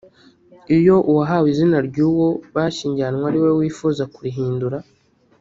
[0.77, 4.77] Iyo uwahawe izina ry’uwo bashyingiranywe ari we wifuza kurihindura